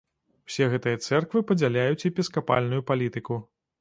[0.51, 3.43] Усе гэтыя цэрквы падзяляюць епіскапальную палітыку.